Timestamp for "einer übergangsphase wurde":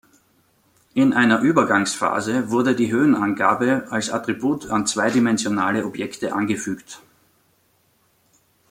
1.13-2.73